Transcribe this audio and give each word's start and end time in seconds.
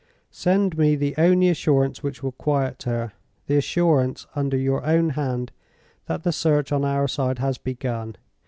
Send 0.31 0.79
me 0.79 0.95
the 0.95 1.13
only 1.19 1.47
assurance 1.49 2.01
which 2.01 2.23
will 2.23 2.31
quiet 2.31 2.81
her—the 2.87 3.55
assurance, 3.55 4.25
under 4.35 4.57
your 4.57 4.83
own 4.83 5.11
hand, 5.11 5.51
that 6.07 6.23
the 6.23 6.31
search 6.31 6.71
on 6.71 6.83
our 6.83 7.07
side 7.07 7.37
has 7.37 7.59
begun. 7.59 8.15